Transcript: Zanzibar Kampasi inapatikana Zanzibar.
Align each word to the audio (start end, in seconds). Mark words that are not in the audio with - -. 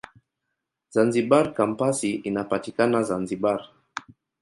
Zanzibar 0.93 1.53
Kampasi 1.53 2.11
inapatikana 2.29 3.03
Zanzibar. 3.05 3.59